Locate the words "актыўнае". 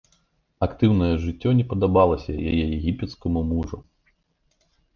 0.67-1.09